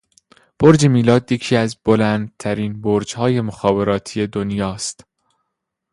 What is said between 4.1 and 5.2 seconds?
دنیاست